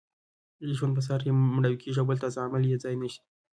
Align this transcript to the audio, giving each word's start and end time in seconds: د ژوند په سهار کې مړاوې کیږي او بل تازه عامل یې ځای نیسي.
د 0.59 0.61
ژوند 0.77 0.91
په 0.95 1.01
سهار 1.05 1.21
کې 1.25 1.31
مړاوې 1.55 1.77
کیږي 1.81 1.99
او 2.01 2.07
بل 2.09 2.17
تازه 2.23 2.39
عامل 2.43 2.63
یې 2.69 2.81
ځای 2.83 2.95
نیسي. 3.01 3.21